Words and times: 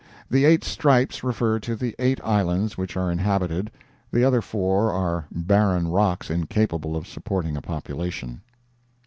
The 0.31 0.45
eight 0.45 0.63
stripes 0.63 1.23
refer 1.23 1.59
to 1.59 1.75
the 1.75 1.93
eight 1.99 2.19
islands 2.23 2.75
which 2.75 2.97
are 2.97 3.11
inhabited; 3.11 3.69
the 4.11 4.23
other 4.23 4.41
four 4.41 4.91
are 4.91 5.27
barren 5.31 5.89
rocks 5.89 6.31
incapable 6.31 6.95
of 6.95 7.05
supporting 7.05 7.55
a 7.55 7.61
population. 7.61 8.41